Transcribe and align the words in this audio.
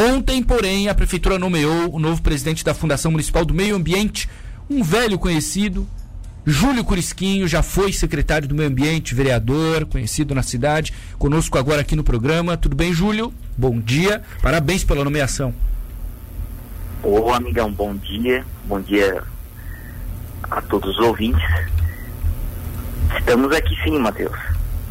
Ontem, 0.00 0.42
porém, 0.42 0.88
a 0.88 0.94
prefeitura 0.94 1.38
nomeou 1.38 1.94
o 1.94 1.98
novo 1.98 2.22
presidente 2.22 2.64
da 2.64 2.72
Fundação 2.72 3.10
Municipal 3.10 3.44
do 3.44 3.52
Meio 3.52 3.76
Ambiente, 3.76 4.30
um 4.70 4.82
velho 4.82 5.18
conhecido, 5.18 5.86
Júlio 6.46 6.82
Curisquinho, 6.82 7.46
já 7.46 7.62
foi 7.62 7.92
secretário 7.92 8.48
do 8.48 8.54
Meio 8.54 8.70
Ambiente, 8.70 9.14
vereador, 9.14 9.84
conhecido 9.84 10.34
na 10.34 10.42
cidade, 10.42 10.94
conosco 11.18 11.58
agora 11.58 11.82
aqui 11.82 11.94
no 11.94 12.02
programa. 12.02 12.56
Tudo 12.56 12.74
bem, 12.74 12.94
Júlio? 12.94 13.30
Bom 13.58 13.78
dia, 13.78 14.22
parabéns 14.40 14.84
pela 14.84 15.04
nomeação. 15.04 15.52
Ô, 17.02 17.30
amigão, 17.34 17.70
bom 17.70 17.94
dia. 17.94 18.42
Bom 18.64 18.80
dia 18.80 19.22
a 20.50 20.62
todos 20.62 20.96
os 20.96 21.04
ouvintes. 21.04 21.44
Estamos 23.18 23.52
aqui 23.52 23.76
sim, 23.84 23.98
Matheus. 23.98 24.38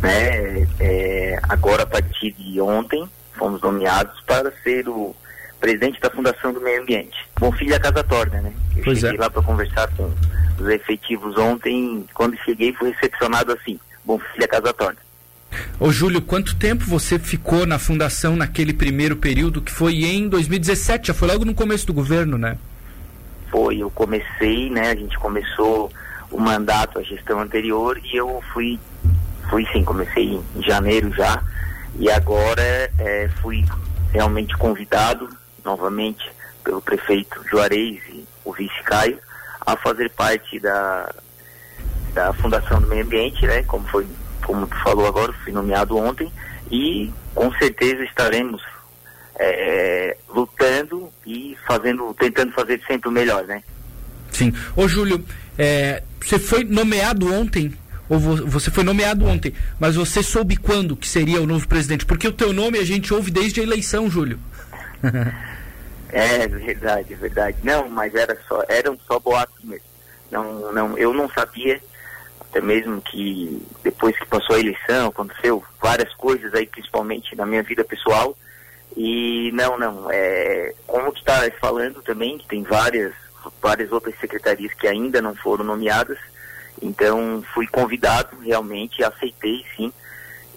Né? 0.03 0.67
É, 0.79 1.39
agora, 1.49 1.81
a 1.81 1.87
partir 1.87 2.31
de 2.33 2.61
ontem, 2.61 3.09
fomos 3.39 3.61
nomeados 3.61 4.19
para 4.27 4.51
ser 4.63 4.87
o 4.87 5.15
presidente 5.59 5.99
da 5.99 6.09
Fundação 6.09 6.53
do 6.53 6.61
Meio 6.61 6.81
Ambiente. 6.81 7.17
Bom 7.39 7.51
filho 7.53 7.71
da 7.71 7.79
Casa 7.79 8.03
Torna, 8.03 8.41
né? 8.41 8.53
Eu 8.75 8.83
pois 8.83 8.99
cheguei 8.99 9.17
é. 9.17 9.21
lá 9.21 9.29
para 9.29 9.41
conversar 9.41 9.87
com 9.95 10.11
os 10.59 10.67
efetivos 10.67 11.37
ontem. 11.37 12.05
Quando 12.13 12.37
cheguei, 12.43 12.73
fui 12.73 12.91
recepcionado 12.91 13.53
assim: 13.53 13.79
Bom 14.05 14.19
filho 14.19 14.39
da 14.41 14.47
Casa 14.47 14.73
Torna. 14.73 14.97
Ô 15.79 15.91
Júlio, 15.91 16.21
quanto 16.21 16.55
tempo 16.55 16.85
você 16.85 17.17
ficou 17.17 17.65
na 17.65 17.79
fundação 17.79 18.35
naquele 18.35 18.73
primeiro 18.73 19.15
período 19.15 19.61
que 19.61 19.71
foi 19.71 20.03
em 20.05 20.27
2017? 20.29 21.07
Já 21.07 21.13
foi 21.13 21.27
logo 21.27 21.43
no 21.43 21.55
começo 21.55 21.87
do 21.87 21.93
governo, 21.93 22.37
né? 22.37 22.57
Foi, 23.49 23.77
eu 23.77 23.89
comecei, 23.89 24.69
né? 24.69 24.91
A 24.91 24.95
gente 24.95 25.17
começou 25.17 25.91
o 26.29 26.39
mandato, 26.39 26.99
a 26.99 27.03
gestão 27.03 27.39
anterior, 27.39 27.99
e 28.03 28.15
eu 28.15 28.43
fui, 28.53 28.79
fui 29.49 29.65
sim, 29.73 29.83
comecei 29.83 30.39
em 30.55 30.61
janeiro 30.61 31.11
já, 31.15 31.41
e 31.97 32.09
agora 32.09 32.91
é, 32.97 33.29
fui 33.41 33.65
realmente 34.11 34.55
convidado 34.57 35.29
novamente 35.63 36.29
pelo 36.63 36.81
prefeito 36.81 37.41
Juarez 37.49 38.01
e 38.09 38.25
o 38.43 38.53
vice 38.53 38.81
Caio 38.83 39.17
a 39.65 39.75
fazer 39.75 40.09
parte 40.11 40.59
da, 40.59 41.13
da 42.13 42.33
Fundação 42.33 42.81
do 42.81 42.87
Meio 42.87 43.03
Ambiente, 43.03 43.45
né? 43.45 43.63
Como 43.63 43.87
foi, 43.87 44.07
como 44.45 44.65
tu 44.67 44.75
falou 44.83 45.07
agora, 45.07 45.33
fui 45.43 45.53
nomeado 45.53 45.97
ontem, 45.97 46.31
e 46.71 47.11
com 47.35 47.51
certeza 47.53 48.03
estaremos 48.03 48.61
é, 49.39 50.17
lutando 50.27 51.11
e 51.25 51.57
fazendo, 51.67 52.13
tentando 52.15 52.51
fazer 52.51 52.81
sempre 52.87 53.09
o 53.09 53.11
melhor, 53.11 53.43
né? 53.45 53.63
Sim. 54.31 54.53
Ô 54.75 54.87
Júlio, 54.87 55.23
é, 55.57 56.03
você 56.21 56.39
foi 56.39 56.63
nomeado 56.63 57.31
ontem, 57.33 57.73
ou 58.09 58.19
vo- 58.19 58.45
você 58.47 58.69
foi 58.71 58.83
nomeado 58.83 59.25
ontem, 59.25 59.53
mas 59.79 59.95
você 59.95 60.21
soube 60.23 60.57
quando 60.57 60.95
que 60.97 61.07
seria 61.07 61.41
o 61.41 61.45
novo 61.47 61.67
presidente? 61.67 62.05
Porque 62.05 62.27
o 62.27 62.33
teu 62.33 62.51
nome 62.51 62.79
a 62.79 62.83
gente 62.83 63.13
ouve 63.13 63.29
desde 63.31 63.59
a 63.61 63.63
eleição, 63.63 64.09
Júlio. 64.09 64.39
É 66.11 66.47
verdade, 66.47 67.13
verdade. 67.13 67.57
Não, 67.63 67.87
mas 67.87 68.15
era 68.15 68.35
só, 68.47 68.63
eram 68.67 68.97
só 69.07 69.19
boatos 69.19 69.63
mesmo. 69.63 69.85
Não, 70.31 70.71
não, 70.71 70.97
eu 70.97 71.13
não 71.13 71.29
sabia, 71.29 71.79
até 72.41 72.59
mesmo 72.61 72.99
que 72.99 73.61
depois 73.83 74.17
que 74.17 74.25
passou 74.25 74.55
a 74.55 74.59
eleição, 74.59 75.09
aconteceu 75.09 75.63
várias 75.79 76.11
coisas 76.15 76.51
aí, 76.55 76.65
principalmente 76.65 77.35
na 77.35 77.45
minha 77.45 77.61
vida 77.61 77.83
pessoal. 77.83 78.35
E 78.97 79.51
não, 79.53 79.77
não, 79.77 80.07
é, 80.11 80.73
como 80.87 81.11
tu 81.11 81.19
está 81.19 81.47
falando 81.61 82.01
também, 82.01 82.39
que 82.39 82.47
tem 82.47 82.63
várias, 82.63 83.13
várias 83.61 83.91
outras 83.91 84.15
secretarias 84.19 84.73
que 84.73 84.87
ainda 84.87 85.21
não 85.21 85.35
foram 85.35 85.63
nomeadas, 85.63 86.17
então 86.81 87.43
fui 87.53 87.67
convidado 87.67 88.37
realmente, 88.43 89.03
aceitei 89.03 89.63
sim. 89.75 89.91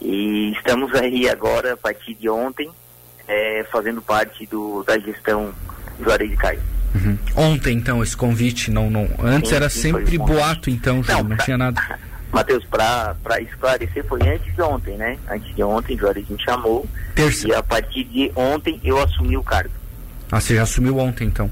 E 0.01 0.53
estamos 0.56 0.92
aí 0.95 1.29
agora, 1.29 1.75
a 1.75 1.77
partir 1.77 2.14
de 2.14 2.29
ontem, 2.29 2.69
é, 3.29 3.64
fazendo 3.70 4.03
parte 4.03 4.45
do, 4.47 4.83
da 4.84 4.98
gestão 4.98 5.53
Juarez 6.03 6.31
de 6.31 6.37
Caio. 6.37 6.61
Uhum. 6.95 7.17
Ontem, 7.37 7.77
então, 7.77 8.03
esse 8.03 8.17
convite, 8.17 8.70
não, 8.70 8.91
não. 8.91 9.09
Antes 9.23 9.51
Sim, 9.51 9.56
era 9.56 9.70
sim, 9.70 9.81
sempre 9.81 10.19
boato, 10.19 10.69
então, 10.69 11.03
Júlio, 11.03 11.25
não, 11.25 11.37
pra- 11.37 11.45
tinha 11.45 11.56
nada. 11.56 11.81
Matheus, 12.33 12.64
para 12.64 13.14
esclarecer, 13.42 14.05
foi 14.07 14.20
antes 14.27 14.55
de 14.55 14.63
ontem, 14.63 14.96
né? 14.96 15.19
Antes 15.30 15.55
de 15.55 15.63
ontem, 15.63 15.96
Juarez 15.98 16.27
me 16.29 16.42
chamou 16.42 16.86
Terça. 17.14 17.46
e 17.46 17.55
a 17.55 17.63
partir 17.63 18.05
de 18.05 18.33
ontem 18.35 18.80
eu 18.83 18.98
assumi 18.98 19.36
o 19.36 19.42
cargo. 19.42 19.70
Ah, 20.30 20.41
você 20.41 20.55
já 20.57 20.63
assumiu 20.63 20.96
ontem, 20.98 21.29
então. 21.29 21.51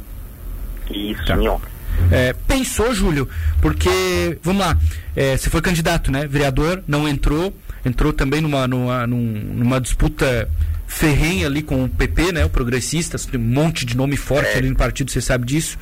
E 0.90 1.14
Tá. 1.26 1.36
ontem. 1.36 1.68
É, 2.10 2.32
pensou, 2.46 2.92
Júlio, 2.94 3.28
porque, 3.60 4.38
vamos 4.42 4.60
lá, 4.64 4.76
é, 5.14 5.36
você 5.36 5.48
foi 5.50 5.60
candidato, 5.60 6.10
né? 6.10 6.26
Vereador, 6.26 6.82
não 6.86 7.08
entrou, 7.08 7.54
entrou 7.84 8.12
também 8.12 8.40
numa, 8.40 8.66
numa, 8.66 9.06
num- 9.06 9.52
numa 9.54 9.80
disputa 9.80 10.48
ferrenha 10.86 11.46
ali 11.46 11.62
com 11.62 11.84
o 11.84 11.88
PP, 11.88 12.32
né? 12.32 12.44
O 12.44 12.50
Progressistas, 12.50 13.26
tem 13.26 13.38
um 13.38 13.44
monte 13.44 13.86
de 13.86 13.96
nome 13.96 14.16
forte 14.16 14.50
É. 14.50 14.56
ali 14.58 14.68
no 14.68 14.76
partido, 14.76 15.10
você 15.10 15.20
sabe 15.20 15.46
disso. 15.46 15.78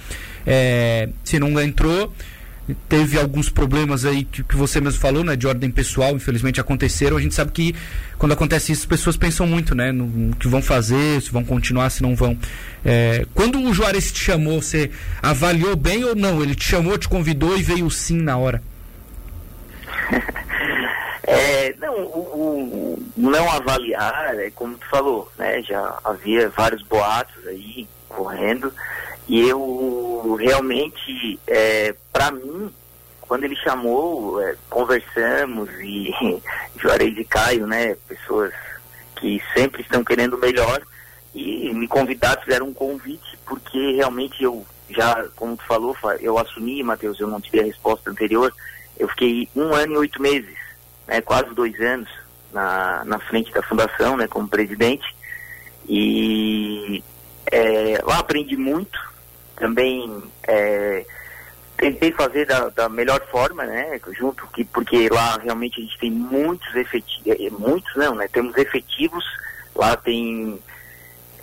É, 0.46 1.08
você 1.24 1.38
não 1.38 1.58
entrou, 1.60 2.12
teve 2.88 3.18
alguns 3.18 3.48
problemas 3.48 4.04
aí 4.04 4.24
que, 4.24 4.42
que 4.42 4.56
você 4.56 4.80
mesmo 4.80 5.00
falou, 5.00 5.24
né? 5.24 5.36
De 5.36 5.46
ordem 5.46 5.70
pessoal, 5.70 6.12
infelizmente 6.12 6.60
aconteceram. 6.60 7.16
A 7.16 7.20
gente 7.20 7.34
sabe 7.34 7.52
que 7.52 7.74
quando 8.18 8.32
acontece 8.32 8.72
isso, 8.72 8.82
as 8.82 8.86
pessoas 8.86 9.16
pensam 9.16 9.46
muito, 9.46 9.74
né? 9.74 9.92
No, 9.92 10.06
no 10.06 10.36
que 10.36 10.48
vão 10.48 10.62
fazer, 10.62 11.20
se 11.22 11.30
vão 11.30 11.44
continuar, 11.44 11.90
se 11.90 12.02
não 12.02 12.14
vão. 12.14 12.36
É, 12.84 13.26
quando 13.34 13.60
o 13.60 13.72
Juarez 13.72 14.12
te 14.12 14.20
chamou, 14.20 14.60
você 14.60 14.90
avaliou 15.22 15.76
bem 15.76 16.04
ou 16.04 16.14
não? 16.14 16.42
Ele 16.42 16.54
te 16.54 16.64
chamou, 16.64 16.98
te 16.98 17.08
convidou 17.08 17.56
e 17.56 17.62
veio 17.62 17.90
sim 17.90 18.20
na 18.20 18.36
hora. 18.36 18.62
É, 21.30 21.74
não, 21.78 21.94
o, 21.94 22.96
o 22.96 23.02
não 23.14 23.50
avaliar, 23.50 24.34
é 24.38 24.50
como 24.50 24.78
tu 24.78 24.86
falou, 24.88 25.30
né? 25.36 25.62
Já 25.62 25.98
havia 26.02 26.48
vários 26.48 26.80
boatos 26.80 27.46
aí 27.46 27.86
correndo 28.08 28.72
e 29.28 29.46
eu 29.48 30.36
realmente, 30.40 31.38
é, 31.46 31.94
para 32.12 32.30
mim, 32.30 32.72
quando 33.20 33.44
ele 33.44 33.56
chamou, 33.56 34.40
é, 34.40 34.56
conversamos 34.70 35.68
e 35.80 36.10
Juarez 36.80 37.16
e 37.16 37.24
Caio, 37.24 37.66
né? 37.66 37.94
Pessoas 38.08 38.52
que 39.16 39.42
sempre 39.54 39.82
estão 39.82 40.02
querendo 40.02 40.34
o 40.34 40.40
melhor 40.40 40.80
e 41.34 41.70
me 41.74 41.86
convidaram, 41.86 42.40
fizeram 42.42 42.66
um 42.68 42.74
convite 42.74 43.38
porque 43.44 43.92
realmente 43.96 44.42
eu 44.42 44.64
já, 44.90 45.26
como 45.36 45.56
tu 45.56 45.64
falou, 45.64 45.92
fa- 45.94 46.16
eu 46.16 46.38
assumi, 46.38 46.82
Matheus, 46.82 47.20
eu 47.20 47.28
não 47.28 47.40
tive 47.40 47.60
a 47.60 47.64
resposta 47.64 48.10
anterior, 48.10 48.52
eu 48.98 49.08
fiquei 49.08 49.48
um 49.54 49.74
ano 49.74 49.94
e 49.94 49.96
oito 49.98 50.20
meses 50.22 50.56
né, 51.06 51.20
quase 51.20 51.52
dois 51.54 51.78
anos 51.80 52.08
na, 52.52 53.04
na 53.04 53.18
frente 53.18 53.52
da 53.52 53.62
fundação, 53.62 54.16
né, 54.16 54.26
como 54.26 54.48
presidente. 54.48 55.04
E 55.88 57.02
é, 57.50 58.00
lá 58.04 58.18
aprendi 58.18 58.56
muito, 58.56 58.98
também 59.58 60.22
é, 60.46 61.04
tentei 61.76 62.12
fazer 62.12 62.46
da, 62.46 62.68
da 62.70 62.88
melhor 62.88 63.20
forma, 63.30 63.64
né, 63.64 64.00
junto 64.18 64.46
que 64.48 64.64
porque 64.64 65.08
lá 65.08 65.38
realmente 65.38 65.80
a 65.80 65.84
gente 65.84 65.98
tem 65.98 66.10
muitos 66.10 66.74
efetivos, 66.74 67.58
muitos 67.58 67.94
não, 67.96 68.14
né, 68.14 68.28
temos 68.28 68.56
efetivos, 68.56 69.24
lá 69.74 69.96
tem 69.96 70.58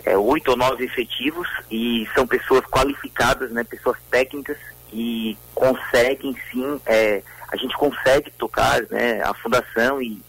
é, 0.04 0.16
oito 0.16 0.50
ou 0.50 0.56
nove 0.56 0.84
efetivos 0.84 1.48
e 1.70 2.06
são 2.14 2.26
pessoas 2.26 2.64
qualificadas, 2.66 3.50
né, 3.50 3.64
pessoas 3.64 3.96
técnicas 4.10 4.58
e 4.92 5.36
conseguem 5.54 6.36
sim, 6.50 6.80
é, 6.86 7.22
a 7.48 7.56
gente 7.56 7.76
consegue 7.76 8.30
tocar 8.32 8.82
né, 8.90 9.22
a 9.22 9.32
fundação 9.34 10.02
e, 10.02 10.22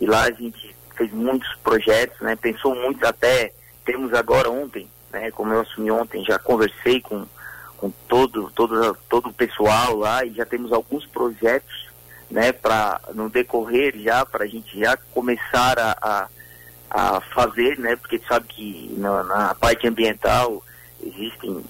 e 0.00 0.06
lá 0.06 0.24
a 0.24 0.32
gente 0.32 0.74
fez 0.96 1.12
muitos 1.12 1.48
projetos, 1.62 2.20
né, 2.20 2.36
pensou 2.36 2.74
muito 2.74 3.04
até, 3.06 3.52
temos 3.84 4.12
agora 4.12 4.50
ontem, 4.50 4.90
né, 5.12 5.30
como 5.30 5.52
eu 5.52 5.60
assumi 5.60 5.90
ontem, 5.90 6.24
já 6.24 6.38
conversei 6.38 7.00
com, 7.00 7.26
com 7.76 7.90
todo, 8.08 8.50
todo, 8.54 8.96
todo 9.08 9.28
o 9.28 9.32
pessoal 9.32 9.96
lá 9.96 10.24
e 10.24 10.32
já 10.32 10.46
temos 10.46 10.72
alguns 10.72 11.06
projetos 11.06 11.90
né, 12.30 12.52
para 12.52 13.00
no 13.14 13.28
decorrer 13.28 13.98
já, 13.98 14.24
para 14.24 14.44
a 14.44 14.48
gente 14.48 14.78
já 14.78 14.96
começar 15.12 15.78
a, 15.78 15.96
a 16.00 16.28
a 16.92 17.20
fazer, 17.34 17.78
né? 17.78 17.96
Porque 17.96 18.20
sabe 18.28 18.46
que 18.48 18.94
na, 18.98 19.22
na 19.24 19.54
parte 19.54 19.88
ambiental 19.88 20.62
existem 21.02 21.64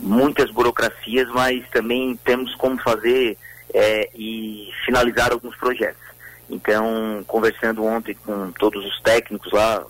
muitas 0.00 0.50
burocracias, 0.50 1.28
mas 1.28 1.64
também 1.70 2.18
temos 2.24 2.52
como 2.56 2.76
fazer 2.82 3.38
é, 3.72 4.10
e 4.14 4.68
finalizar 4.84 5.30
alguns 5.30 5.54
projetos. 5.56 6.02
Então, 6.50 7.24
conversando 7.28 7.84
ontem 7.84 8.14
com 8.14 8.50
todos 8.52 8.84
os 8.84 9.00
técnicos 9.02 9.52
lá, 9.52 9.84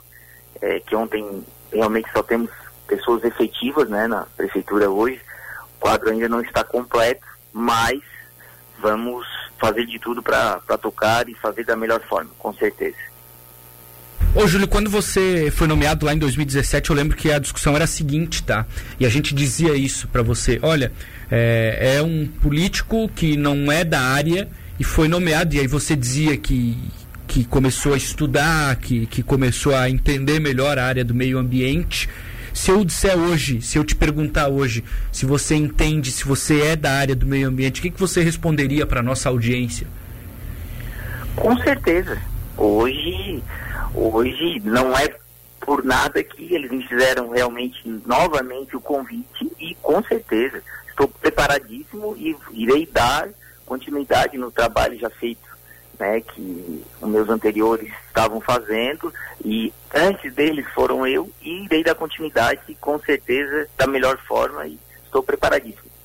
é, 0.61 0.79
que 0.81 0.95
ontem 0.95 1.43
realmente 1.73 2.11
só 2.13 2.23
temos 2.23 2.51
pessoas 2.87 3.25
efetivas, 3.25 3.89
né, 3.89 4.07
na 4.07 4.27
prefeitura 4.37 4.91
hoje. 4.91 5.21
O 5.77 5.81
quadro 5.81 6.11
ainda 6.11 6.29
não 6.29 6.41
está 6.41 6.65
completo, 6.65 7.27
mas 7.53 8.01
vamos 8.81 9.27
fazer 9.59 9.87
de 9.87 9.99
tudo 9.99 10.23
para 10.23 10.61
tocar 10.81 11.29
e 11.29 11.35
fazer 11.35 11.65
da 11.65 11.77
melhor 11.77 12.01
forma, 12.03 12.31
com 12.39 12.53
certeza. 12.55 12.97
Ô, 14.35 14.47
Júlio, 14.47 14.69
quando 14.69 14.91
você 14.91 15.51
foi 15.51 15.67
nomeado 15.67 16.05
lá 16.05 16.13
em 16.13 16.19
2017, 16.19 16.91
eu 16.91 16.97
lembro 16.97 17.17
que 17.17 17.33
a 17.33 17.39
discussão 17.39 17.75
era 17.75 17.85
a 17.85 17.89
seguinte, 17.89 18.43
tá? 18.43 18.67
E 19.01 19.07
a 19.07 19.09
gente 19.09 19.35
dizia 19.35 19.75
isso 19.75 20.09
para 20.09 20.23
você: 20.23 20.59
olha, 20.63 20.93
é, 21.31 21.95
é, 21.97 22.03
um 22.03 22.27
político 22.27 23.09
que 23.09 23.35
não 23.35 23.73
é 23.73 23.83
da 23.83 24.01
área 24.01 24.47
e 24.79 24.85
foi 24.85 25.09
nomeado, 25.09 25.55
e 25.55 25.61
aí 25.61 25.67
você 25.67 25.97
dizia 25.97 26.37
que, 26.37 26.77
que 27.27 27.45
começou 27.45 27.95
a 27.95 27.97
estudar, 27.97 28.77
que, 28.77 29.07
que 29.07 29.23
começou 29.23 29.75
a 29.75 29.89
entender 29.89 30.39
melhor 30.39 30.79
a 30.79 30.85
área 30.85 31.05
do 31.05 31.15
meio 31.15 31.39
ambiente. 31.39 32.07
Se 32.57 32.71
eu 32.71 32.83
disser 32.87 33.19
hoje, 33.19 33.61
se 33.61 33.77
eu 33.77 33.85
te 33.85 33.95
perguntar 33.95 34.49
hoje, 34.49 34.83
se 35.13 35.27
você 35.27 35.55
entende, 35.55 36.11
se 36.11 36.25
você 36.25 36.63
é 36.63 36.75
da 36.75 36.91
área 36.91 37.15
do 37.15 37.27
meio 37.27 37.49
ambiente, 37.49 37.81
o 37.81 37.83
que, 37.83 37.91
que 37.91 38.01
você 38.01 38.23
responderia 38.23 38.87
para 38.87 39.03
nossa 39.03 39.29
audiência? 39.29 39.87
Com 41.37 41.55
certeza. 41.59 42.19
Hoje, 42.57 43.43
hoje 43.95 44.63
não 44.65 44.97
é 44.97 45.15
por 45.61 45.85
nada 45.85 46.25
que 46.25 46.55
eles 46.55 46.71
me 46.71 46.83
fizeram 46.89 47.29
realmente 47.29 47.87
novamente 48.07 48.75
o 48.75 48.81
convite 48.81 49.53
e 49.61 49.75
com 49.83 50.03
certeza 50.03 50.63
estou 50.89 51.09
preparadíssimo 51.09 52.17
e 52.17 52.35
irei 52.53 52.89
dar 52.91 53.29
continuidade 53.67 54.39
no 54.39 54.51
trabalho 54.51 54.99
já 54.99 55.11
feito, 55.11 55.47
né, 55.99 56.21
que 56.21 56.85
os 57.01 57.09
meus 57.09 57.29
anteriores 57.29 57.93
estavam 58.07 58.41
fazendo 58.41 59.13
e 59.45 59.73
antes 59.95 60.33
deles 60.35 60.67
foram 60.75 61.07
eu 61.07 61.31
e 61.43 61.65
irei 61.65 61.83
dar 61.83 61.95
continuidade 61.95 62.77
com 62.81 62.99
certeza 63.01 63.69
da 63.77 63.87
melhor 63.87 64.19
forma 64.19 64.67
e 64.67 64.79
estou 65.05 65.23
preparadíssimo. 65.23 65.96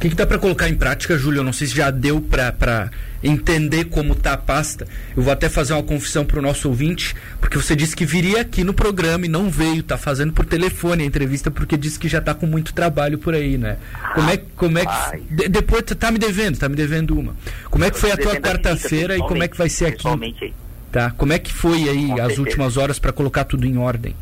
O 0.00 0.02
que, 0.02 0.08
que 0.08 0.14
dá 0.14 0.26
para 0.26 0.38
colocar 0.38 0.66
em 0.66 0.74
prática, 0.74 1.18
Júlio? 1.18 1.40
Eu 1.40 1.44
não 1.44 1.52
sei 1.52 1.66
se 1.66 1.76
já 1.76 1.90
deu 1.90 2.22
para 2.22 2.90
entender 3.22 3.84
como 3.84 4.14
está 4.14 4.32
a 4.32 4.36
pasta. 4.38 4.88
Eu 5.14 5.22
vou 5.22 5.30
até 5.30 5.46
fazer 5.46 5.74
uma 5.74 5.82
confissão 5.82 6.24
para 6.24 6.38
o 6.38 6.42
nosso 6.42 6.70
ouvinte, 6.70 7.14
porque 7.38 7.58
você 7.58 7.76
disse 7.76 7.94
que 7.94 8.06
viria 8.06 8.40
aqui 8.40 8.64
no 8.64 8.72
programa 8.72 9.26
e 9.26 9.28
não 9.28 9.50
veio, 9.50 9.80
está 9.80 9.98
fazendo 9.98 10.32
por 10.32 10.46
telefone 10.46 11.02
a 11.02 11.06
entrevista, 11.06 11.50
porque 11.50 11.76
disse 11.76 11.98
que 11.98 12.08
já 12.08 12.16
está 12.16 12.32
com 12.32 12.46
muito 12.46 12.72
trabalho 12.72 13.18
por 13.18 13.34
aí, 13.34 13.58
né? 13.58 13.76
Como 14.14 14.30
é, 14.30 14.40
como 14.56 14.78
é 14.78 14.86
que. 14.86 15.20
De, 15.34 15.48
depois 15.50 15.82
tá 15.82 16.10
me 16.10 16.18
devendo, 16.18 16.56
tá 16.56 16.66
me 16.66 16.76
devendo 16.76 17.18
uma. 17.18 17.36
Como 17.70 17.84
é 17.84 17.90
que 17.90 17.98
foi 17.98 18.10
a 18.10 18.16
tua 18.16 18.36
quarta-feira 18.36 19.18
e 19.18 19.20
como 19.20 19.42
é 19.42 19.48
que 19.48 19.56
vai 19.58 19.68
ser 19.68 19.84
aqui? 19.88 20.54
Tá? 20.90 21.10
Como 21.10 21.34
é 21.34 21.38
que 21.38 21.52
foi 21.52 21.90
aí 21.90 22.18
as 22.18 22.38
últimas 22.38 22.78
horas 22.78 22.98
para 22.98 23.12
colocar 23.12 23.44
tudo 23.44 23.66
em 23.66 23.76
ordem? 23.76 24.16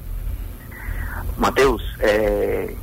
Matheus, 1.37 1.85
é, 2.01 2.75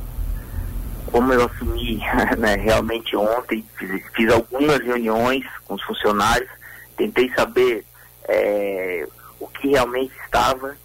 como 1.16 1.32
eu 1.32 1.46
assumi 1.46 1.98
né, 2.36 2.56
realmente 2.56 3.16
ontem, 3.16 3.64
fiz, 3.78 4.02
fiz, 4.14 4.30
algumas 4.30 4.78
reuniões 4.80 5.46
com 5.64 5.72
os 5.72 5.82
funcionários, 5.82 6.50
tentei 6.94 7.32
saber 7.34 7.86
é, 8.28 9.08
o 9.40 9.46
que 9.46 9.68
realmente 9.68 10.12
estava 10.26 10.76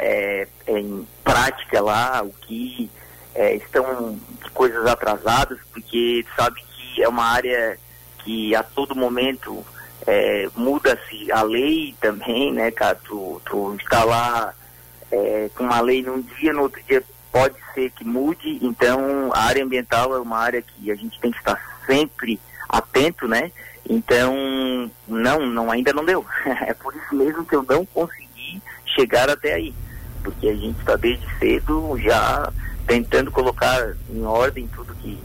é, 0.00 0.48
em 0.66 1.06
prática 1.22 1.82
lá, 1.82 2.22
o 2.22 2.32
que 2.32 2.90
é, 3.34 3.56
estão 3.56 4.18
coisas 4.54 4.86
atrasadas, 4.86 5.58
porque 5.70 6.24
sabe 6.34 6.62
que 6.70 7.02
é 7.02 7.08
uma 7.08 7.26
área 7.26 7.78
que 8.24 8.54
a 8.54 8.62
todo 8.62 8.96
momento 8.96 9.62
é, 10.06 10.48
muda-se 10.56 11.30
a 11.30 11.42
lei 11.42 11.94
também, 12.00 12.54
né, 12.54 12.70
cara? 12.70 12.98
Tu, 13.04 13.42
tu 13.44 13.74
está 13.74 14.02
lá 14.02 14.54
é, 15.12 15.50
com 15.54 15.64
uma 15.64 15.82
lei 15.82 16.02
num 16.02 16.22
dia, 16.22 16.54
no 16.54 16.62
outro 16.62 16.80
dia 16.88 17.04
pode 17.32 17.54
ser 17.74 17.90
que 17.90 18.04
mude, 18.04 18.58
então 18.62 19.30
a 19.32 19.44
área 19.44 19.64
ambiental 19.64 20.14
é 20.14 20.20
uma 20.20 20.38
área 20.38 20.62
que 20.62 20.90
a 20.90 20.94
gente 20.94 21.18
tem 21.20 21.30
que 21.30 21.38
estar 21.38 21.58
sempre 21.86 22.40
atento, 22.68 23.26
né? 23.26 23.50
Então, 23.88 24.90
não, 25.06 25.46
não 25.46 25.70
ainda 25.70 25.92
não 25.92 26.04
deu. 26.04 26.24
é 26.66 26.74
por 26.74 26.94
isso 26.94 27.14
mesmo 27.14 27.44
que 27.44 27.54
eu 27.54 27.62
não 27.62 27.84
consegui 27.86 28.62
chegar 28.84 29.30
até 29.30 29.54
aí. 29.54 29.74
Porque 30.22 30.48
a 30.48 30.54
gente 30.54 30.78
está 30.78 30.96
desde 30.96 31.26
cedo 31.38 31.96
já 31.98 32.52
tentando 32.86 33.30
colocar 33.30 33.94
em 34.10 34.24
ordem 34.24 34.68
tudo 34.74 34.94
que, 34.96 35.18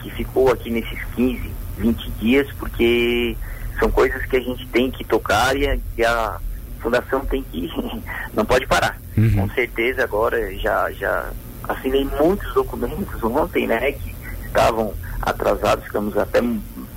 que 0.00 0.10
ficou 0.10 0.52
aqui 0.52 0.70
nesses 0.70 1.02
15, 1.16 1.50
20 1.78 2.10
dias, 2.12 2.52
porque 2.58 3.36
são 3.78 3.90
coisas 3.90 4.24
que 4.26 4.36
a 4.36 4.40
gente 4.40 4.66
tem 4.68 4.90
que 4.90 5.04
tocar 5.04 5.56
e 5.56 5.66
a, 5.66 5.78
e 5.96 6.04
a 6.04 6.40
fundação 6.84 7.24
tem 7.24 7.42
que 7.42 7.70
não 8.34 8.44
pode 8.44 8.66
parar. 8.66 9.00
Uhum. 9.16 9.32
Com 9.36 9.50
certeza 9.54 10.04
agora 10.04 10.54
já 10.58 10.90
já 10.92 11.30
assinei 11.66 12.04
muitos 12.20 12.52
documentos 12.52 13.22
ontem, 13.24 13.66
né, 13.66 13.92
que 13.92 14.14
estavam 14.46 14.92
atrasados, 15.22 15.86
ficamos 15.86 16.16
até 16.18 16.40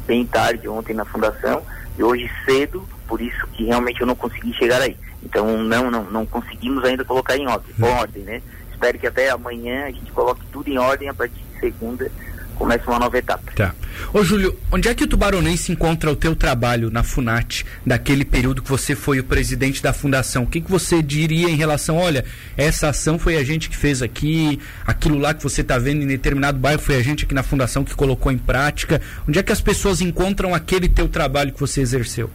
bem 0.05 0.25
tarde 0.25 0.67
ontem 0.67 0.93
na 0.93 1.05
fundação 1.05 1.61
e 1.97 2.03
hoje 2.03 2.29
cedo, 2.45 2.87
por 3.07 3.21
isso 3.21 3.47
que 3.53 3.63
realmente 3.63 4.01
eu 4.01 4.07
não 4.07 4.15
consegui 4.15 4.53
chegar 4.53 4.81
aí. 4.81 4.97
Então 5.23 5.63
não 5.63 5.89
não 5.89 6.03
não 6.03 6.25
conseguimos 6.25 6.83
ainda 6.83 7.05
colocar 7.05 7.37
em 7.37 7.47
ordem, 7.47 7.73
uhum. 7.79 7.89
ordem, 7.89 8.23
né? 8.23 8.41
Espero 8.71 8.99
que 8.99 9.07
até 9.07 9.29
amanhã 9.29 9.85
a 9.85 9.91
gente 9.91 10.11
coloque 10.11 10.41
tudo 10.51 10.69
em 10.69 10.77
ordem 10.77 11.09
a 11.09 11.13
partir 11.13 11.41
de 11.41 11.59
segunda 11.59 12.11
começa 12.57 12.89
uma 12.89 12.99
nova 12.99 13.17
etapa. 13.17 13.51
Tá. 13.55 13.73
Ô 14.13 14.23
Júlio, 14.23 14.57
onde 14.71 14.87
é 14.87 14.93
que 14.93 15.03
o 15.03 15.07
Tubaronense 15.07 15.71
encontra 15.71 16.11
o 16.11 16.15
teu 16.15 16.35
trabalho 16.35 16.89
na 16.89 17.03
FUNAT, 17.03 17.65
daquele 17.85 18.25
período 18.25 18.61
que 18.61 18.69
você 18.69 18.95
foi 18.95 19.19
o 19.19 19.23
presidente 19.23 19.81
da 19.81 19.93
fundação? 19.93 20.43
O 20.43 20.47
que, 20.47 20.61
que 20.61 20.69
você 20.69 21.01
diria 21.01 21.49
em 21.49 21.55
relação, 21.55 21.97
olha, 21.97 22.25
essa 22.55 22.89
ação 22.89 23.17
foi 23.19 23.37
a 23.37 23.43
gente 23.43 23.69
que 23.69 23.77
fez 23.77 24.01
aqui, 24.01 24.59
aquilo 24.85 25.17
lá 25.17 25.33
que 25.33 25.43
você 25.43 25.61
está 25.61 25.77
vendo 25.77 26.03
em 26.03 26.07
determinado 26.07 26.57
bairro 26.57 26.81
foi 26.81 26.95
a 26.95 27.01
gente 27.01 27.25
aqui 27.25 27.33
na 27.33 27.43
fundação 27.43 27.83
que 27.83 27.95
colocou 27.95 28.31
em 28.31 28.37
prática. 28.37 29.01
Onde 29.27 29.39
é 29.39 29.43
que 29.43 29.51
as 29.51 29.61
pessoas 29.61 30.01
encontram 30.01 30.53
aquele 30.53 30.89
teu 30.89 31.07
trabalho 31.07 31.53
que 31.53 31.59
você 31.59 31.81
exerceu? 31.81 32.29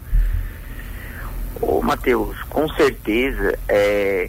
Ô 1.60 1.80
Matheus, 1.80 2.36
com 2.48 2.68
certeza, 2.74 3.56
é, 3.68 4.28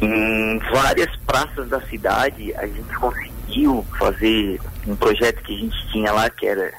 em 0.00 0.58
várias 0.72 1.14
praças 1.18 1.68
da 1.68 1.80
cidade 1.82 2.52
a 2.56 2.66
gente 2.66 2.92
conseguiu 2.96 3.31
conseguiu 3.52 3.84
fazer 3.98 4.60
um 4.86 4.96
projeto 4.96 5.42
que 5.42 5.54
a 5.54 5.58
gente 5.58 5.88
tinha 5.88 6.10
lá, 6.12 6.30
que 6.30 6.46
era, 6.46 6.72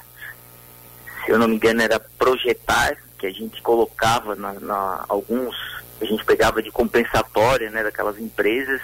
se 1.24 1.30
eu 1.30 1.38
não 1.38 1.46
me 1.46 1.54
engano, 1.54 1.80
era 1.80 2.00
projetar, 2.18 2.96
que 3.18 3.26
a 3.26 3.30
gente 3.30 3.62
colocava 3.62 4.34
na, 4.34 4.54
na 4.54 5.04
alguns, 5.08 5.54
a 6.00 6.04
gente 6.04 6.24
pegava 6.24 6.60
de 6.62 6.70
compensatória, 6.70 7.70
né, 7.70 7.82
daquelas 7.82 8.18
empresas 8.18 8.80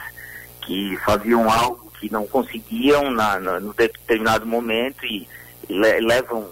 que 0.62 0.96
faziam 1.04 1.50
algo 1.50 1.90
que 1.98 2.10
não 2.10 2.26
conseguiam 2.26 3.10
na, 3.10 3.38
na 3.40 3.60
no 3.60 3.74
determinado 3.74 4.46
momento 4.46 5.04
e, 5.04 5.28
le, 5.68 6.00
levam 6.00 6.48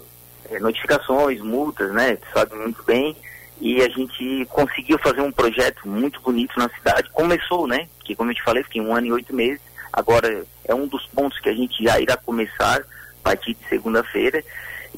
é, 0.49 0.59
notificações, 0.59 1.39
multas, 1.41 1.91
né, 1.93 2.17
sabe 2.33 2.55
muito 2.55 2.83
bem, 2.83 3.15
e 3.61 3.81
a 3.81 3.89
gente 3.89 4.45
conseguiu 4.49 4.99
fazer 4.99 5.21
um 5.21 5.31
projeto 5.31 5.87
muito 5.87 6.21
bonito 6.21 6.57
na 6.57 6.69
cidade. 6.69 7.09
Começou, 7.09 7.67
né? 7.67 7.89
Que 8.05 8.15
como 8.15 8.31
eu 8.31 8.35
te 8.35 8.41
falei, 8.41 8.63
fiquei 8.63 8.81
um 8.81 8.95
ano 8.95 9.07
e 9.07 9.11
oito 9.11 9.35
meses. 9.35 9.59
Agora 9.91 10.45
é 10.69 10.75
um 10.75 10.87
dos 10.87 11.05
pontos 11.07 11.39
que 11.39 11.49
a 11.49 11.53
gente 11.53 11.83
já 11.83 11.99
irá 11.99 12.15
começar 12.15 12.79
a 12.79 13.23
partir 13.23 13.55
de 13.55 13.67
segunda-feira. 13.67 14.43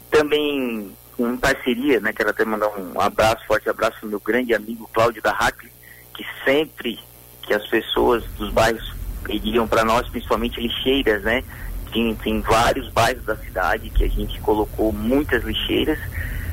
Também 0.10 0.92
em 1.18 1.38
parceria, 1.38 2.00
né, 2.00 2.12
quero 2.14 2.30
até 2.30 2.44
mandar 2.44 2.68
um 2.78 3.00
abraço, 3.00 3.46
forte 3.48 3.70
abraço 3.70 4.00
para 4.00 4.10
meu 4.10 4.20
grande 4.20 4.54
amigo 4.54 4.90
Cláudio 4.94 5.22
da 5.22 5.32
Hackle, 5.32 5.72
que 6.14 6.26
sempre 6.44 7.00
que 7.44 7.54
as 7.54 7.66
pessoas 7.68 8.24
dos 8.38 8.52
bairros 8.52 8.94
pediam 9.24 9.68
para 9.68 9.86
nós, 9.86 10.08
principalmente 10.10 10.60
lixeiras, 10.60 11.24
né? 11.24 11.44
Tem, 11.92 12.16
tem 12.16 12.42
vários 12.42 12.90
bairros 12.90 13.24
da 13.25 13.36
cidade 13.38 13.90
que 13.90 14.04
a 14.04 14.08
gente 14.08 14.40
colocou 14.42 14.92
muitas 14.92 15.44
lixeiras 15.44 16.00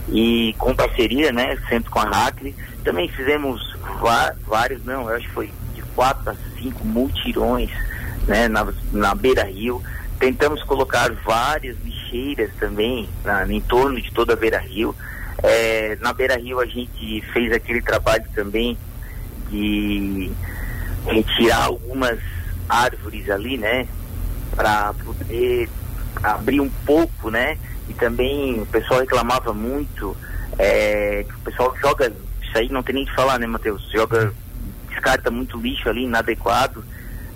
e 0.09 0.55
com 0.59 0.75
parceria, 0.75 1.33
né? 1.33 1.57
Sempre 1.69 1.91
com 1.91 2.01
a 2.01 2.05
Hackle. 2.05 2.55
Também 2.85 3.09
fizemos 3.09 3.77
vários, 4.47 4.85
não, 4.85 5.09
eu 5.09 5.17
acho 5.17 5.27
que 5.27 5.35
foi 5.35 5.53
de 5.75 5.83
quatro 5.95 6.31
a 6.31 6.35
cinco 6.61 6.85
multirões 6.85 7.71
né, 8.29 8.47
na, 8.47 8.67
na 8.93 9.15
beira 9.15 9.43
rio. 9.43 9.83
Tentamos 10.21 10.63
colocar 10.63 11.11
várias 11.25 11.77
lixeiras 11.83 12.51
também 12.61 13.09
na, 13.25 13.51
em 13.51 13.61
torno 13.61 14.01
de 14.01 14.13
toda 14.13 14.35
a 14.35 14.37
beira 14.37 14.59
rio. 14.59 14.95
É, 15.43 15.97
na 16.01 16.13
beira 16.13 16.37
rio 16.37 16.61
a 16.61 16.67
gente 16.67 17.23
fez 17.33 17.53
aquele 17.53 17.81
trabalho 17.81 18.25
também 18.35 18.77
de 19.51 20.31
retirar 21.07 21.65
algumas 21.65 22.19
árvores 22.69 23.31
ali, 23.31 23.57
né, 23.57 23.87
para 24.55 24.93
poder 24.93 25.69
abrir 26.23 26.61
um 26.61 26.69
pouco, 26.85 27.31
né, 27.31 27.57
e 27.89 27.95
também 27.95 28.61
o 28.61 28.67
pessoal 28.67 29.01
reclamava 29.01 29.55
muito, 29.55 30.15
é, 30.59 31.25
o 31.39 31.41
pessoal 31.45 31.75
joga, 31.81 32.13
isso 32.43 32.59
aí 32.59 32.69
não 32.69 32.83
tem 32.83 32.97
nem 32.97 33.07
que 33.07 33.15
falar, 33.15 33.39
né, 33.39 33.47
Matheus, 33.47 33.89
joga, 33.91 34.35
descarta 34.91 35.31
muito 35.31 35.59
lixo 35.59 35.89
ali 35.89 36.03
inadequado, 36.03 36.85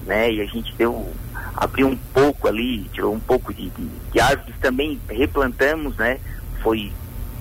né? 0.06 0.32
E 0.32 0.40
a 0.40 0.46
gente 0.46 0.74
deu, 0.74 1.12
abriu 1.54 1.88
um 1.88 1.96
pouco 1.96 2.48
ali, 2.48 2.84
tirou 2.92 3.14
um 3.14 3.20
pouco 3.20 3.52
de, 3.52 3.70
de, 3.70 3.86
de 4.12 4.20
árvores, 4.20 4.54
também 4.60 5.00
replantamos, 5.08 5.96
né? 5.96 6.18
Foi 6.62 6.92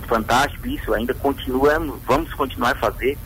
fantástico 0.08 0.68
isso, 0.68 0.94
ainda 0.94 1.14
continuamos, 1.14 2.02
vamos 2.06 2.34
continuar 2.34 2.72
a 2.72 2.76
fazer, 2.76 3.18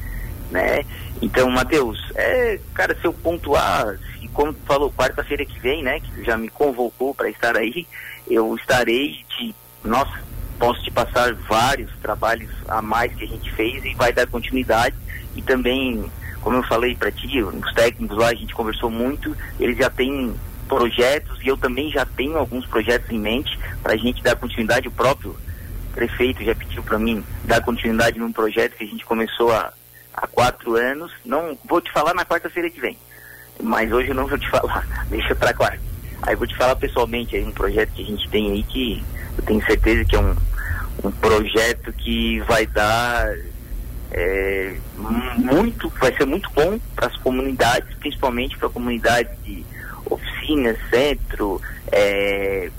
né? 0.51 0.83
Então, 1.21 1.49
Matheus, 1.49 1.99
é, 2.15 2.59
cara, 2.73 2.95
se 2.99 3.05
eu 3.05 3.13
pontuar, 3.13 3.97
e 4.21 4.27
como 4.27 4.53
tu 4.53 4.61
falou, 4.65 4.91
quarta-feira 4.91 5.45
que 5.45 5.59
vem, 5.59 5.81
né, 5.81 5.99
que 5.99 6.23
já 6.23 6.37
me 6.37 6.49
convocou 6.49 7.15
para 7.15 7.29
estar 7.29 7.57
aí, 7.57 7.87
eu 8.29 8.55
estarei 8.55 9.25
de, 9.37 9.55
nossa, 9.83 10.13
posso 10.59 10.81
te 10.83 10.91
passar 10.91 11.33
vários 11.33 11.91
trabalhos 12.01 12.51
a 12.67 12.81
mais 12.81 13.13
que 13.13 13.23
a 13.23 13.27
gente 13.27 13.51
fez 13.53 13.83
e 13.85 13.93
vai 13.95 14.11
dar 14.13 14.27
continuidade 14.27 14.95
e 15.35 15.41
também 15.41 16.09
como 16.45 16.57
eu 16.57 16.63
falei 16.63 16.95
para 16.95 17.11
ti, 17.11 17.41
os 17.41 17.73
técnicos 17.73 18.15
lá 18.15 18.27
a 18.27 18.35
gente 18.35 18.53
conversou 18.53 18.87
muito, 18.87 19.35
eles 19.59 19.75
já 19.79 19.89
têm 19.89 20.31
projetos 20.67 21.39
e 21.41 21.47
eu 21.47 21.57
também 21.57 21.89
já 21.89 22.05
tenho 22.05 22.37
alguns 22.37 22.67
projetos 22.67 23.09
em 23.09 23.17
mente 23.17 23.57
para 23.81 23.93
a 23.93 23.97
gente 23.97 24.21
dar 24.21 24.35
continuidade. 24.35 24.87
O 24.87 24.91
próprio 24.91 25.35
prefeito 25.91 26.43
já 26.43 26.53
pediu 26.53 26.83
para 26.83 26.99
mim 26.99 27.25
dar 27.45 27.63
continuidade 27.63 28.19
num 28.19 28.31
projeto 28.31 28.77
que 28.77 28.83
a 28.83 28.87
gente 28.87 29.03
começou 29.05 29.51
há, 29.51 29.73
há 30.13 30.27
quatro 30.27 30.75
anos. 30.75 31.11
Não 31.25 31.57
vou 31.65 31.81
te 31.81 31.91
falar 31.91 32.13
na 32.13 32.23
quarta-feira 32.23 32.69
que 32.69 32.79
vem, 32.79 32.95
mas 33.59 33.91
hoje 33.91 34.09
eu 34.09 34.15
não 34.15 34.27
vou 34.27 34.37
te 34.37 34.47
falar, 34.51 34.85
deixa 35.09 35.33
pra 35.33 35.51
quarta. 35.51 35.81
Aí 36.21 36.35
vou 36.35 36.45
te 36.45 36.55
falar 36.55 36.75
pessoalmente 36.75 37.35
aí 37.35 37.43
um 37.43 37.51
projeto 37.51 37.89
que 37.93 38.03
a 38.03 38.05
gente 38.05 38.29
tem 38.29 38.51
aí 38.51 38.61
que 38.61 39.03
eu 39.35 39.43
tenho 39.43 39.65
certeza 39.65 40.05
que 40.05 40.15
é 40.15 40.19
um, 40.19 40.35
um 41.05 41.11
projeto 41.11 41.91
que 41.91 42.39
vai 42.41 42.67
dar 42.67 43.35
é, 44.17 44.73
muito, 45.35 45.89
vai 45.99 46.15
ser 46.15 46.25
muito 46.25 46.49
bom 46.51 46.79
para 46.95 47.07
as 47.07 47.17
comunidades, 47.17 47.93
principalmente 47.99 48.57
para 48.57 48.69
a 48.69 48.71
comunidade 48.71 49.29
de 49.43 49.65
oficinas, 50.09 50.77
centro, 50.89 51.61
é, 51.91 52.71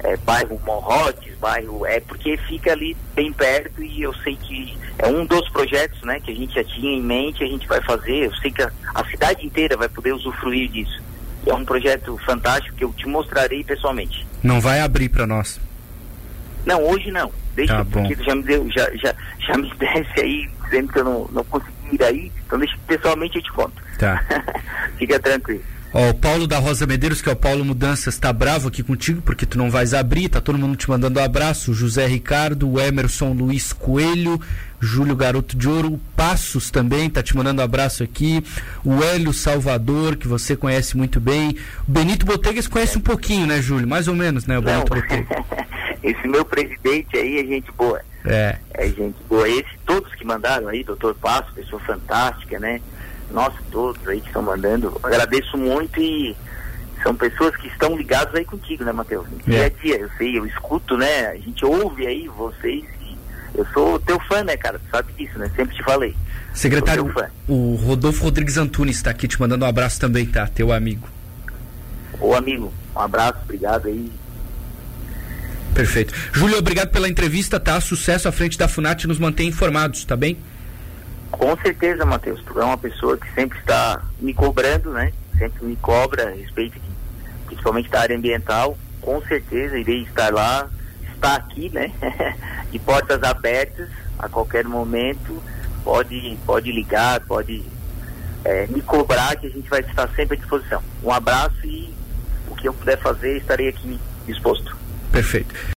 é, 0.00 0.16
bairro 0.18 0.60
Morrotes, 0.66 1.34
bairro. 1.38 1.86
É 1.86 1.98
porque 2.00 2.36
fica 2.36 2.72
ali 2.72 2.94
bem 3.14 3.32
perto 3.32 3.82
e 3.82 4.02
eu 4.02 4.12
sei 4.16 4.36
que 4.36 4.76
é 4.98 5.06
um 5.08 5.24
dos 5.24 5.48
projetos 5.48 6.02
né, 6.02 6.20
que 6.20 6.30
a 6.30 6.34
gente 6.34 6.54
já 6.54 6.64
tinha 6.64 6.92
em 6.92 7.02
mente, 7.02 7.42
a 7.42 7.46
gente 7.46 7.66
vai 7.66 7.80
fazer. 7.80 8.26
Eu 8.26 8.36
sei 8.36 8.50
que 8.50 8.60
a, 8.60 8.70
a 8.94 9.04
cidade 9.06 9.46
inteira 9.46 9.78
vai 9.78 9.88
poder 9.88 10.12
usufruir 10.12 10.70
disso. 10.70 11.02
É 11.46 11.54
um 11.54 11.64
projeto 11.64 12.18
fantástico 12.26 12.76
que 12.76 12.84
eu 12.84 12.92
te 12.92 13.08
mostrarei 13.08 13.64
pessoalmente. 13.64 14.26
Não 14.42 14.60
vai 14.60 14.80
abrir 14.80 15.08
para 15.08 15.26
nós. 15.26 15.58
Não, 16.64 16.82
hoje 16.82 17.10
não. 17.10 17.30
Deixa, 17.54 17.76
tá 17.76 17.84
porque 17.84 18.16
já 18.22 18.34
me 18.34 18.42
deu, 18.42 18.68
já, 18.70 18.88
já, 18.96 19.14
já 19.46 19.56
me 19.56 19.72
desce 19.76 20.20
aí, 20.20 20.48
dizendo 20.64 20.92
que 20.92 20.98
eu 20.98 21.04
não, 21.04 21.28
não 21.32 21.44
consegui 21.44 21.72
ir 21.92 22.02
aí, 22.02 22.32
então 22.46 22.58
deixa 22.58 22.76
pessoalmente 22.86 23.36
eu 23.36 23.42
te 23.42 23.52
conto. 23.52 23.82
Tá. 23.98 24.24
Fica 24.98 25.20
tranquilo. 25.20 25.62
Ó, 25.94 26.08
o 26.08 26.14
Paulo 26.14 26.46
da 26.46 26.58
Rosa 26.58 26.86
Medeiros, 26.86 27.20
que 27.20 27.28
é 27.28 27.32
o 27.32 27.36
Paulo 27.36 27.62
Mudanças, 27.62 28.18
tá 28.18 28.32
bravo 28.32 28.68
aqui 28.68 28.82
contigo, 28.82 29.20
porque 29.20 29.44
tu 29.44 29.58
não 29.58 29.70
vais 29.70 29.92
abrir, 29.92 30.30
tá 30.30 30.40
todo 30.40 30.58
mundo 30.58 30.74
te 30.74 30.88
mandando 30.88 31.20
um 31.20 31.22
abraço. 31.22 31.74
José 31.74 32.06
Ricardo, 32.06 32.70
o 32.70 32.80
Emerson 32.80 33.34
Luiz 33.34 33.74
Coelho, 33.74 34.40
Júlio 34.80 35.14
Garoto 35.14 35.54
de 35.54 35.68
Ouro, 35.68 35.92
o 35.92 35.98
Passos 36.16 36.70
também 36.70 37.10
tá 37.10 37.22
te 37.22 37.36
mandando 37.36 37.60
um 37.60 37.64
abraço 37.64 38.02
aqui. 38.02 38.42
O 38.82 39.04
Hélio 39.04 39.34
Salvador, 39.34 40.16
que 40.16 40.26
você 40.26 40.56
conhece 40.56 40.96
muito 40.96 41.20
bem. 41.20 41.58
O 41.86 41.92
Benito 41.92 42.24
Botegas 42.24 42.66
conhece 42.66 42.96
um 42.96 43.02
pouquinho, 43.02 43.46
né, 43.46 43.60
Júlio? 43.60 43.86
Mais 43.86 44.08
ou 44.08 44.14
menos, 44.14 44.46
né, 44.46 44.58
o. 44.58 44.62
Benito 44.62 44.94
Botegas. 44.94 45.26
Esse 46.02 46.26
meu 46.26 46.44
presidente 46.44 47.16
aí 47.16 47.38
é 47.38 47.44
gente 47.44 47.70
boa. 47.72 48.00
É. 48.24 48.56
É 48.74 48.86
gente 48.88 49.16
boa. 49.28 49.48
Esse, 49.48 49.78
todos 49.86 50.14
que 50.14 50.24
mandaram 50.24 50.68
aí, 50.68 50.82
doutor 50.84 51.14
Passos, 51.14 51.52
pessoa 51.54 51.80
fantástica, 51.80 52.58
né? 52.58 52.80
nós 53.32 53.54
todos 53.70 54.06
aí 54.06 54.20
que 54.20 54.26
estão 54.26 54.42
mandando, 54.42 55.00
agradeço 55.02 55.56
muito 55.56 55.98
e 55.98 56.36
são 57.02 57.14
pessoas 57.14 57.56
que 57.56 57.66
estão 57.66 57.96
ligadas 57.96 58.34
aí 58.34 58.44
contigo, 58.44 58.84
né, 58.84 58.92
Matheus? 58.92 59.26
Dia 59.46 59.64
a 59.64 59.68
dia, 59.70 59.96
eu 59.96 60.10
sei, 60.18 60.38
eu 60.38 60.46
escuto, 60.46 60.98
né? 60.98 61.28
A 61.28 61.36
gente 61.36 61.64
ouve 61.64 62.06
aí 62.06 62.28
vocês 62.28 62.84
eu 63.54 63.66
sou 63.66 63.98
teu 64.00 64.18
fã, 64.20 64.42
né, 64.42 64.56
cara? 64.56 64.78
Tu 64.78 64.90
sabe 64.90 65.12
disso, 65.12 65.38
né? 65.38 65.50
Sempre 65.54 65.76
te 65.76 65.82
falei. 65.82 66.16
Secretário, 66.54 67.12
o 67.46 67.74
Rodolfo 67.74 68.24
Rodrigues 68.24 68.56
Antunes 68.56 68.96
está 68.96 69.10
aqui 69.10 69.28
te 69.28 69.38
mandando 69.38 69.64
um 69.64 69.68
abraço 69.68 70.00
também, 70.00 70.24
tá? 70.26 70.46
Teu 70.46 70.72
amigo. 70.72 71.06
Ô 72.18 72.34
amigo, 72.34 72.72
um 72.94 72.98
abraço, 72.98 73.40
obrigado 73.44 73.88
aí. 73.88 74.10
Perfeito. 75.74 76.12
Júlio, 76.32 76.58
obrigado 76.58 76.90
pela 76.90 77.08
entrevista, 77.08 77.58
tá? 77.58 77.80
Sucesso 77.80 78.28
à 78.28 78.32
frente 78.32 78.58
da 78.58 78.68
FUNAT, 78.68 79.06
nos 79.06 79.18
mantém 79.18 79.48
informados, 79.48 80.04
tá 80.04 80.14
bem? 80.14 80.36
Com 81.30 81.56
certeza, 81.56 82.04
Matheus. 82.04 82.42
Tu 82.44 82.60
é 82.60 82.64
uma 82.64 82.76
pessoa 82.76 83.16
que 83.16 83.26
sempre 83.34 83.58
está 83.58 84.02
me 84.20 84.34
cobrando, 84.34 84.92
né? 84.92 85.12
Sempre 85.38 85.64
me 85.64 85.76
cobra 85.76 86.28
a 86.28 86.30
respeito, 86.30 86.78
de, 86.78 86.90
principalmente 87.46 87.88
da 87.88 88.00
área 88.00 88.16
ambiental. 88.16 88.76
Com 89.00 89.20
certeza 89.22 89.78
irei 89.78 90.02
estar 90.02 90.32
lá, 90.32 90.68
está 91.14 91.36
aqui, 91.36 91.70
né? 91.70 91.90
de 92.70 92.78
portas 92.78 93.22
abertas 93.22 93.88
a 94.18 94.28
qualquer 94.28 94.64
momento. 94.64 95.42
Pode, 95.82 96.38
pode 96.46 96.70
ligar, 96.70 97.20
pode 97.20 97.64
é, 98.44 98.66
me 98.68 98.82
cobrar 98.82 99.34
que 99.36 99.46
a 99.46 99.50
gente 99.50 99.68
vai 99.68 99.80
estar 99.80 100.08
sempre 100.14 100.36
à 100.36 100.40
disposição. 100.40 100.82
Um 101.02 101.10
abraço 101.10 101.64
e 101.64 101.92
o 102.48 102.54
que 102.54 102.68
eu 102.68 102.74
puder 102.74 102.98
fazer 102.98 103.38
estarei 103.38 103.68
aqui 103.68 103.98
disposto. 104.26 104.81
Perfeito. 105.12 105.54